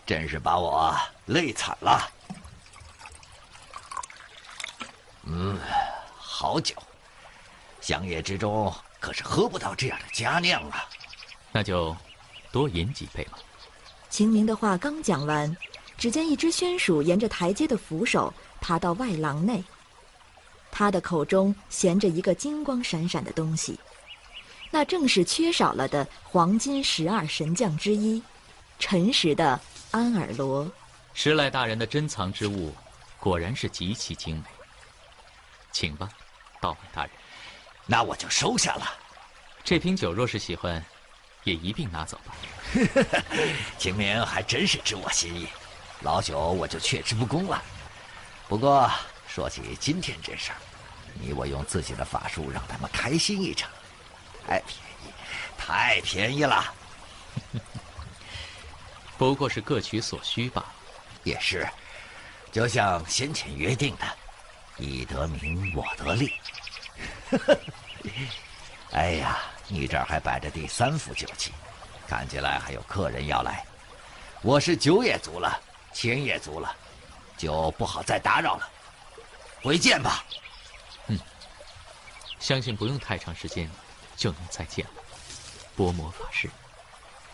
[0.05, 2.07] 真是把我累惨了。
[5.23, 5.59] 嗯，
[6.19, 6.77] 好酒，
[7.81, 10.87] 乡野之中可是喝不到这样的佳酿啊。
[11.51, 11.97] 那就。
[12.53, 13.39] 多饮几杯吧。
[14.09, 15.57] 秦明的话刚讲完，
[15.97, 19.63] 只见一只宣鼠沿着台阶的扶手爬到外廊内。
[20.71, 23.79] 他的口中衔着一个金光闪闪的东西，
[24.71, 28.23] 那正是缺少了的黄金十二神将之一——
[28.79, 29.61] 陈实的
[29.91, 30.71] 安尔罗。
[31.13, 32.73] 石赖大人的珍藏之物，
[33.19, 34.45] 果然是极其精美。
[35.73, 36.09] 请吧，
[36.61, 37.13] 道满大人。
[37.87, 38.93] 那我就收下了。
[39.65, 40.83] 这瓶酒若是喜欢。
[41.45, 42.35] 也一并拿走吧。
[43.79, 45.49] 清明还真是知我心意，
[46.03, 47.63] 老朽我就却之不恭了。
[48.49, 48.91] 不过
[49.27, 50.59] 说起今天这事儿，
[51.15, 53.71] 你我用自己的法术让他们开心一场，
[54.47, 54.71] 太便
[55.05, 55.13] 宜，
[55.59, 56.75] 太便宜了。
[59.19, 60.65] 不过是各取所需吧。
[61.23, 61.69] 也是，
[62.51, 64.07] 就像先前约定的，
[64.77, 66.33] 你得名我得利。
[68.93, 69.39] 哎呀！
[69.73, 71.53] 你这儿还摆着第三副酒器，
[72.09, 73.65] 看起来还有客人要来。
[74.43, 75.57] 我是酒也足了，
[75.93, 76.75] 钱也足了，
[77.37, 78.69] 就不好再打扰了。
[79.63, 80.25] 回见吧。
[81.07, 81.17] 嗯，
[82.41, 83.71] 相信不用太长时间，
[84.17, 84.91] 就能再见了。
[85.77, 86.51] 波魔法师。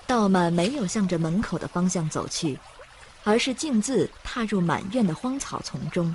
[0.07, 2.59] 道满没有向着门口的方向走去，
[3.25, 6.15] 而是径自踏入满院的荒草丛中。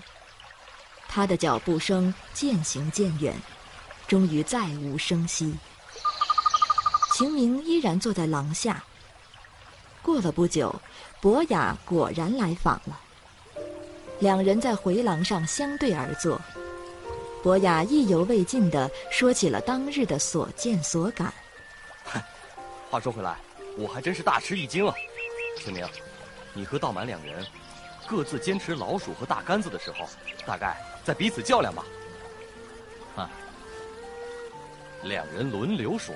[1.07, 3.35] 他的脚步声渐行渐远，
[4.07, 5.57] 终于再无声息。
[7.21, 8.83] 秦明依然坐在廊下。
[10.01, 10.73] 过了不久，
[11.21, 12.99] 博雅果然来访了。
[14.17, 16.41] 两人在回廊上相对而坐，
[17.43, 21.31] 博雅意犹未尽地说起了当日的所见所感。
[22.89, 23.37] 话说回来，
[23.77, 24.95] 我还真是大吃一惊啊！
[25.59, 25.87] 清明，
[26.55, 27.45] 你和道满两人
[28.07, 30.09] 各自坚持老鼠和大杆子的时候，
[30.43, 31.85] 大概在彼此较量吧？
[33.15, 33.29] 啊！
[35.03, 36.15] 两人轮流说，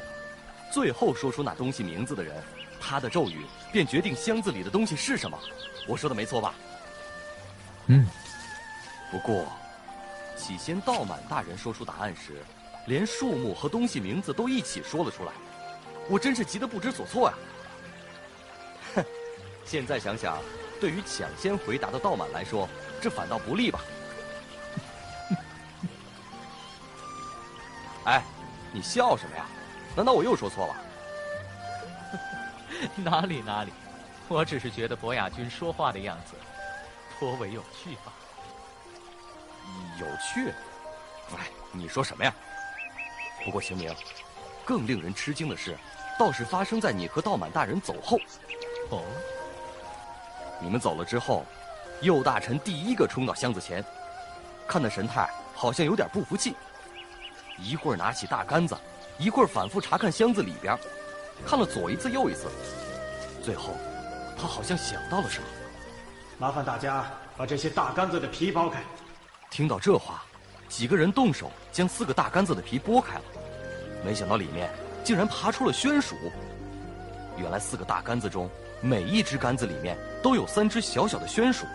[0.75, 2.35] 最后说出那东西名字的人。
[2.81, 5.39] 他的咒语便决定箱子里的东西是什么，
[5.87, 6.53] 我说的没错吧？
[7.87, 8.05] 嗯。
[9.09, 9.47] 不过，
[10.35, 12.43] 起先道满大人说出答案时，
[12.87, 15.31] 连数目和东西名字都一起说了出来，
[16.09, 17.37] 我真是急得不知所措呀。
[18.95, 19.05] 哼，
[19.63, 20.37] 现在想想，
[20.81, 22.67] 对于抢先回答的道满来说，
[23.01, 23.79] 这反倒不利吧？
[28.03, 28.21] 哎，
[28.73, 29.45] 你笑什么呀？
[29.95, 30.75] 难道我又说错了？
[32.97, 33.71] 哪里哪里，
[34.27, 36.33] 我只是觉得博雅君说话的样子
[37.17, 38.13] 颇为有趣吧。
[39.99, 40.53] 有趣？
[41.35, 42.33] 哎，你说什么呀？
[43.43, 43.95] 不过秦明，
[44.65, 45.77] 更令人吃惊的是，
[46.19, 48.17] 倒是发生在你和道满大人走后。
[48.89, 49.01] 哦，
[50.59, 51.45] 你们走了之后，
[52.01, 53.83] 右大臣第一个冲到箱子前，
[54.67, 56.55] 看那神态，好像有点不服气，
[57.57, 58.77] 一会儿拿起大杆子，
[59.17, 60.77] 一会儿反复查看箱子里边。
[61.45, 62.47] 看了左一次右一次，
[63.43, 63.75] 最后，
[64.37, 65.47] 他好像想到了什么。
[66.37, 67.05] 麻烦大家
[67.37, 68.81] 把这些大杆子的皮剥开。
[69.51, 70.23] 听到这话，
[70.69, 73.23] 几个人动手将四个大杆子的皮剥开了。
[74.03, 74.69] 没想到里面
[75.03, 76.15] 竟然爬出了宣鼠。
[77.37, 78.49] 原来四个大杆子中，
[78.81, 81.65] 每一只杆子里面都有三只小小的宣鼠。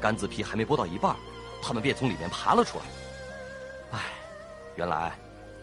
[0.00, 1.14] 杆子皮还没剥到一半，
[1.62, 2.84] 他们便从里面爬了出来。
[3.92, 4.00] 唉，
[4.74, 5.12] 原来，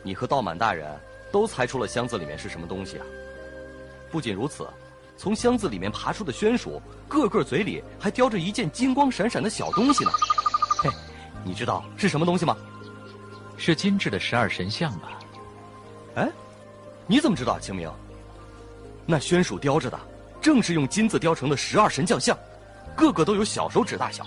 [0.04, 0.98] 你和道满大人。
[1.30, 3.06] 都猜出了箱子里面是什么东西啊！
[4.10, 4.66] 不仅如此，
[5.18, 10.12] 从箱子里面爬出的宣鼠，个个嘴里还叼着一件金光闪闪的小东西呢。
[10.82, 10.90] 嘿，
[11.44, 12.56] 你知道是什么东西吗？
[13.58, 15.20] 是金制的十二神像吧？
[16.16, 16.32] 哎，
[17.08, 17.92] 你怎么知道，清明？
[19.06, 20.00] 那宣鼠叼着的，
[20.42, 22.38] 正是用金子雕成的十二神将像，
[22.96, 24.26] 个个都有小手指大小。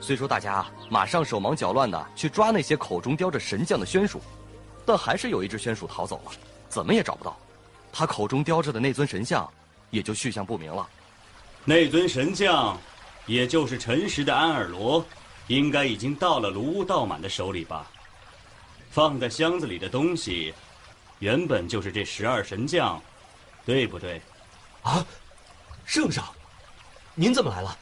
[0.00, 4.20] 虽说大家马上手忙脚乱的去抓那些口中叼着神将的宣鼠。
[4.86, 6.32] 但还是有一只宣鼠逃走了，
[6.70, 7.38] 怎么也找不到。
[7.92, 9.46] 他口中叼着的那尊神像，
[9.90, 10.88] 也就去向不明了。
[11.62, 12.74] 那尊神像，
[13.26, 15.04] 也就是陈实的安尔罗，
[15.48, 17.86] 应该已经到了卢屋道满的手里吧？
[18.90, 20.54] 放在箱子里的东西，
[21.18, 22.98] 原本就是这十二神将，
[23.66, 24.22] 对不对？
[24.84, 25.04] 啊，
[25.84, 26.24] 圣上，
[27.14, 27.76] 您怎么来了？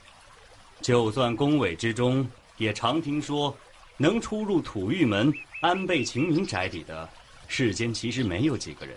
[0.86, 2.24] 就算宫闱之中，
[2.58, 3.52] 也常听说，
[3.96, 5.34] 能出入土御门。
[5.60, 7.08] 安倍晴明宅邸的
[7.48, 8.96] 世间其实没有几个人，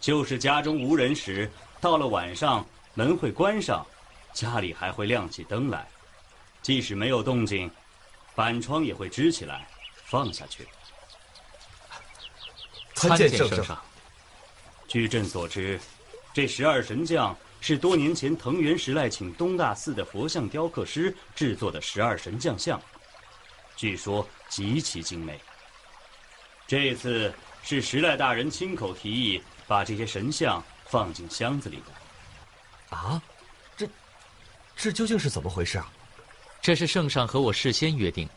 [0.00, 1.48] 就是家中无人时，
[1.80, 3.86] 到了晚上门会关上，
[4.32, 5.86] 家里还会亮起灯来，
[6.60, 7.70] 即使没有动静，
[8.34, 9.68] 板窗也会支起来，
[10.06, 10.66] 放下去。
[12.94, 13.80] 参见圣上。
[14.88, 15.78] 据朕所知，
[16.34, 22.80] 这十二神将是多年前藤原时赖请东大寺的佛像雕刻师制作的十二神将像，
[23.76, 25.40] 据说极其精美。
[26.66, 32.96] 这次是时赖大人亲口提议把这些神像放进箱子里的。
[32.96, 33.22] 啊，
[33.76, 33.88] 这，
[34.74, 35.92] 这究竟是怎么回事啊？
[36.62, 38.34] 这是圣上和我事先约定的。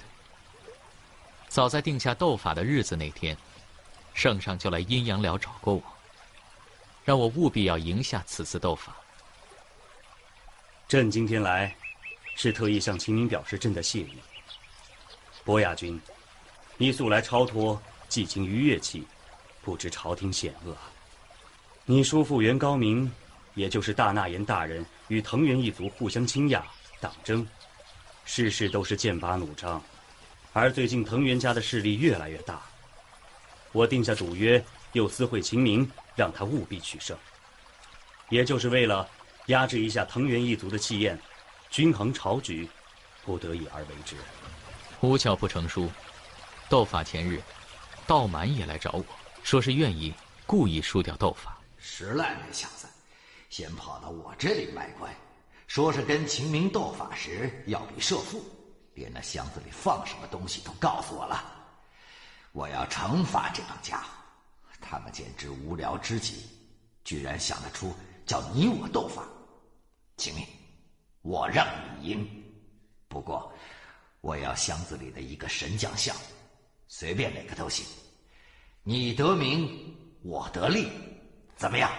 [1.47, 3.37] 早在定下斗法的日子那天，
[4.13, 5.83] 圣上就来阴阳寮找过我，
[7.03, 8.95] 让我务必要赢下此次斗法。
[10.93, 11.75] 朕今天来，
[12.35, 14.13] 是特意向秦明表示朕的谢意。
[15.43, 15.99] 博雅君，
[16.77, 17.81] 你素来超脱。
[18.07, 19.03] 寄情于乐器，
[19.63, 20.77] 不知朝廷险恶。
[21.83, 23.11] 你叔父袁高明，
[23.55, 26.63] 也就是大纳言大人，与藤原一族互相倾轧、
[27.01, 27.43] 党争，
[28.23, 29.81] 事事都是剑拔弩张。
[30.51, 32.61] 而最近藤原家的势力越来越大，
[33.71, 37.17] 我定下赌约，又私会秦明，让他务必取胜，
[38.29, 39.09] 也就是为了
[39.47, 41.19] 压制一下藤原一族的气焰，
[41.69, 42.69] 均衡朝局，
[43.25, 44.15] 不得已而为之。
[45.01, 45.89] 无巧不成书，
[46.69, 47.41] 斗法前日。
[48.05, 49.05] 道满也来找我，
[49.43, 50.13] 说是愿意
[50.45, 51.57] 故意输掉斗法。
[51.77, 52.85] 石赖那小子，
[53.49, 55.09] 先跑到我这里卖乖，
[55.67, 58.43] 说是跟秦明斗法时要比胜负，
[58.93, 61.43] 连那箱子里放什么东西都告诉我了。
[62.51, 64.09] 我要惩罚这帮家伙，
[64.81, 66.45] 他们简直无聊之极，
[67.05, 67.93] 居然想得出
[68.25, 69.23] 叫你我斗法。
[70.23, 70.47] 秦明，
[71.21, 71.67] 我让
[71.99, 72.43] 你赢。
[73.09, 73.53] 不过，
[74.21, 76.15] 我要箱子里的一个神将像，
[76.87, 77.85] 随便哪个都行。
[78.83, 80.89] 你得名，我得利，
[81.57, 81.91] 怎么样？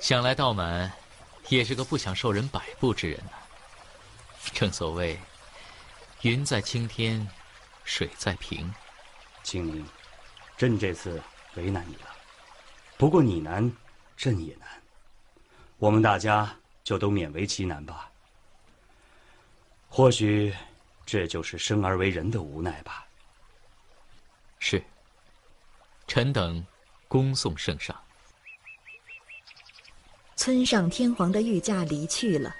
[0.00, 0.92] 想来道满
[1.50, 3.38] 也是个不想受人摆布之人呐。
[4.52, 5.16] 正所谓，
[6.22, 7.24] 云在青天，
[7.84, 8.68] 水在平。
[9.44, 9.86] 青明，
[10.56, 11.22] 朕这次
[11.54, 12.08] 为难你了。
[12.96, 13.72] 不过你难，
[14.16, 14.77] 朕也难。
[15.78, 18.10] 我们大家就都勉为其难吧。
[19.88, 20.52] 或许，
[21.06, 23.06] 这就是生而为人的无奈吧。
[24.58, 24.82] 是。
[26.06, 26.64] 臣等，
[27.06, 27.94] 恭送圣上。
[30.34, 32.54] 村上天皇的御驾离去了，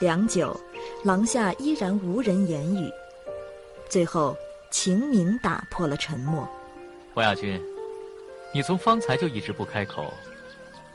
[0.00, 0.58] 良久，
[1.04, 2.90] 廊下依然无人言语。
[3.88, 4.36] 最后，
[4.70, 6.48] 秦明打破了沉默
[7.12, 7.62] ：“伯亚君，
[8.52, 10.12] 你从方才就一直不开口，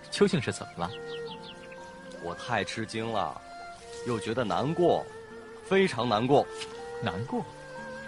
[0.10, 0.92] 究竟是怎么了？”
[2.24, 3.40] 我太吃惊了，
[4.08, 5.06] 又觉得难过，
[5.66, 6.46] 非常难过。
[7.02, 7.44] 难过？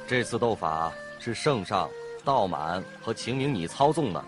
[0.08, 1.90] 这次斗法是圣上、
[2.26, 4.24] 道满和秦明你操纵的，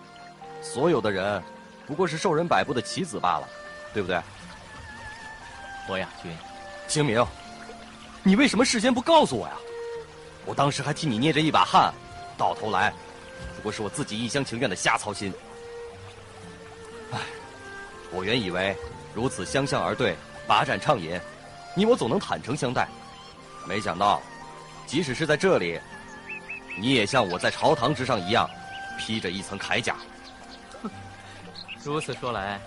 [0.61, 1.41] 所有的人。
[1.86, 3.49] 不过是受人摆布的棋子罢了，
[3.93, 4.21] 对不对？
[5.86, 6.31] 博雅君，
[6.88, 7.25] 秦明，
[8.23, 9.53] 你为什么事先不告诉我呀？
[10.45, 11.93] 我当时还替你捏着一把汗，
[12.38, 12.93] 到头来，
[13.57, 15.34] 不过是我自己一厢情愿的瞎操心。
[17.11, 17.19] 唉，
[18.11, 18.73] 我原以为
[19.14, 20.16] 如此相向而对，
[20.47, 21.20] 把盏畅饮，
[21.76, 22.88] 你我总能坦诚相待，
[23.68, 24.22] 没想到，
[24.88, 25.80] 即使是在这里，
[26.78, 28.49] 你也像我在朝堂之上一样，
[28.97, 29.95] 披着一层铠甲。
[31.84, 32.59] 如此说来，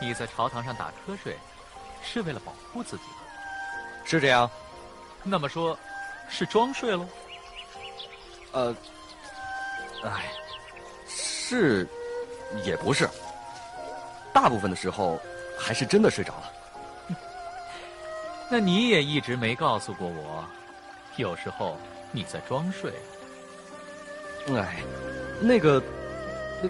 [0.00, 1.36] 你在朝堂上打瞌睡，
[2.02, 3.16] 是为了保护自己吗？
[4.04, 4.50] 是这样。
[5.22, 5.78] 那么说，
[6.28, 7.06] 是装睡喽？
[8.52, 8.74] 呃，
[10.04, 10.24] 哎，
[11.08, 11.88] 是，
[12.64, 13.08] 也不是。
[14.32, 15.20] 大部分的时候，
[15.58, 16.52] 还是真的睡着了。
[18.50, 20.44] 那你也一直没告诉过我，
[21.16, 21.76] 有时候
[22.12, 22.92] 你在装睡。
[24.54, 24.76] 哎，
[25.40, 25.82] 那个。
[26.62, 26.68] 那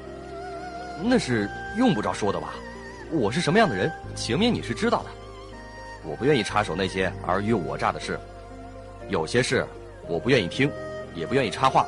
[1.11, 2.55] 那是用不着说的吧？
[3.12, 5.11] 我是什么样的人，秦明你是知道的。
[6.03, 8.18] 我不愿意插手那些尔虞我诈的事，
[9.09, 9.66] 有些事
[10.09, 10.72] 我不愿意听，
[11.14, 11.87] 也不愿意插话，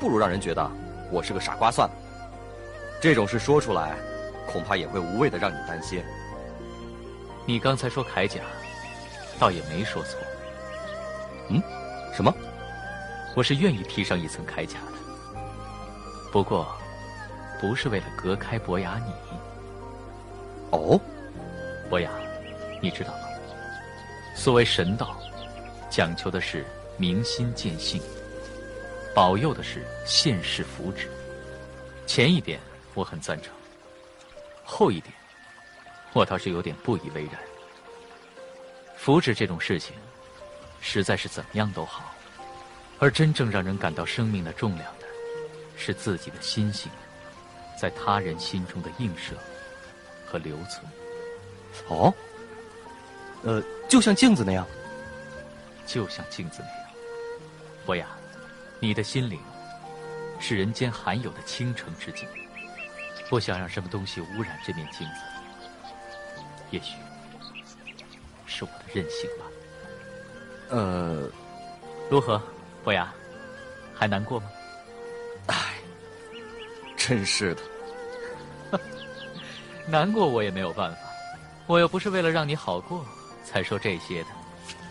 [0.00, 0.70] 不如让人觉得
[1.10, 1.94] 我是个傻瓜算了。
[3.00, 3.94] 这种事说出来，
[4.46, 6.02] 恐怕也会无谓的让你担心。
[7.44, 8.40] 你刚才说铠甲，
[9.38, 10.18] 倒也没说错。
[11.48, 11.62] 嗯？
[12.14, 12.32] 什么？
[13.34, 15.40] 我是愿意披上一层铠甲的。
[16.32, 16.66] 不过。
[17.58, 19.12] 不是为了隔开伯牙你。
[20.72, 21.00] 哦，
[21.88, 22.10] 伯牙，
[22.82, 23.20] 你知道吗？
[24.34, 25.16] 所谓神道，
[25.88, 26.66] 讲求的是
[26.98, 27.98] 明心见性，
[29.14, 31.06] 保佑的是现世福祉。
[32.06, 32.60] 前一点
[32.92, 33.50] 我很赞成，
[34.66, 35.14] 后一点
[36.12, 37.40] 我倒是有点不以为然。
[38.96, 39.94] 福祉这种事情，
[40.80, 42.12] 实在是怎么样都好，
[42.98, 45.06] 而真正让人感到生命的重量的，
[45.76, 46.90] 是自己的心性。
[47.78, 49.34] 在他人心中的映射
[50.26, 50.82] 和留存。
[51.88, 52.12] 哦，
[53.42, 54.66] 呃，就像镜子那样，
[55.86, 56.90] 就像镜子那样。
[57.84, 58.08] 伯雅，
[58.80, 59.38] 你的心灵
[60.40, 62.26] 是人间罕有的倾城之境，
[63.28, 65.20] 不想让什么东西污染这面镜子。
[66.70, 66.96] 也许
[68.46, 69.44] 是我的任性吧。
[70.70, 71.28] 呃，
[72.10, 72.42] 如何，
[72.82, 73.12] 伯牙，
[73.94, 74.50] 还难过吗？
[75.46, 75.54] 唉
[76.96, 77.62] 真是的，
[79.86, 80.98] 难过我也没有办法，
[81.68, 83.06] 我又不是为了让你好过
[83.44, 84.28] 才说这些的。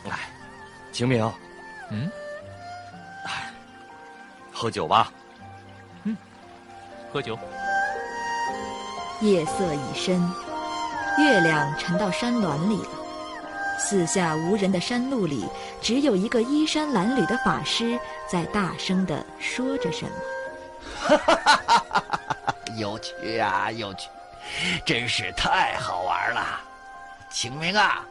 [0.09, 0.29] 哎，
[0.93, 1.29] 秦明，
[1.89, 2.09] 嗯，
[3.25, 3.51] 唉，
[4.53, 5.11] 喝酒吧。
[6.03, 6.15] 嗯，
[7.11, 7.38] 喝酒。
[9.22, 10.22] 夜色已深，
[11.18, 12.89] 月亮沉到山峦里了。
[13.78, 15.45] 四下无人的山路里，
[15.82, 17.99] 只有一个衣衫褴褛的法师
[18.30, 20.11] 在大声的说着什么。
[22.78, 24.09] 有趣啊，有趣，
[24.86, 26.61] 真是太好玩了。
[27.30, 28.05] 清明啊，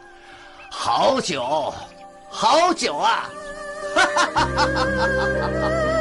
[0.69, 1.73] 好酒，
[2.29, 3.29] 好酒啊！
[3.95, 4.65] 哈哈哈哈
[5.61, 5.94] 哈！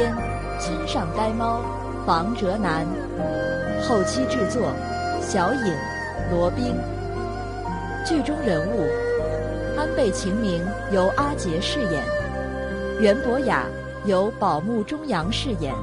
[0.00, 0.16] 编
[0.58, 1.60] 村上呆猫、
[2.06, 2.86] 房哲南，
[3.82, 4.72] 后期制作
[5.20, 5.74] 小影、
[6.30, 6.74] 罗宾，
[8.02, 8.88] 剧中人物：
[9.78, 12.02] 安倍晴明由阿杰饰演，
[12.98, 13.66] 袁博雅
[14.06, 15.74] 由宝木中阳饰演，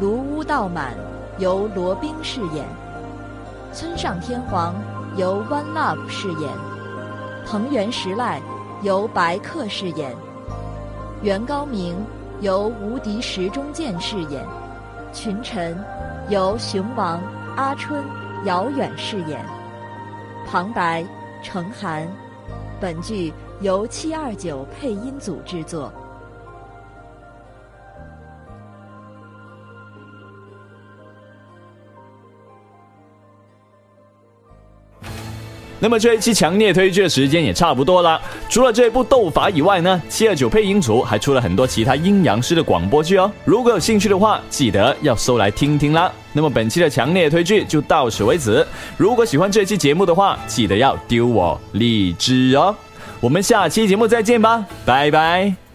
[0.00, 0.94] 卢屋道满
[1.36, 2.64] 由罗宾饰演，
[3.74, 4.74] 村上天皇
[5.16, 6.50] 由 One Love 饰演，
[7.44, 8.40] 藤原时赖
[8.80, 10.16] 由白客饰演，
[11.20, 11.94] 袁高明
[12.40, 14.44] 由无敌石中剑饰演，
[15.12, 15.76] 群臣
[16.28, 17.20] 由熊王、
[17.56, 18.04] 阿春、
[18.44, 19.44] 姚远饰演，
[20.46, 21.04] 旁白。
[21.40, 22.04] 程涵，
[22.80, 25.92] 本剧由七二九配音组制作。
[35.80, 38.20] 那么这一期强烈推剧的时间也差不多了。
[38.48, 43.30] 除了这部斗法以外呢，七二九配音组还出了很多其他阴阳师的广播剧哦。
[43.44, 46.10] 如果有兴趣的话，记得要搜来听听啦。
[46.32, 48.66] 那么本期的强烈推剧就到此为止。
[48.96, 52.74] 如果喜欢这期节目的话，记得要丢我荔枝哦。
[53.20, 55.67] 我们下期节目再见吧，拜拜。